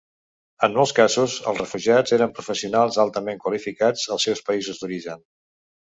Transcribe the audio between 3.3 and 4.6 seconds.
qualificats als seus